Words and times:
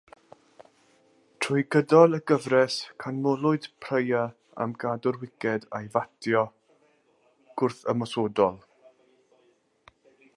Trwy 1.45 1.63
gydol 1.75 2.17
y 2.17 2.19
gyfres 2.31 2.77
canmolwyd 3.03 3.67
Prior 3.85 4.33
am 4.65 4.73
gadw'r 4.85 5.19
wiced 5.25 5.67
a'i 5.81 5.93
fatio 5.97 6.43
gwrthymosodol. 7.63 8.59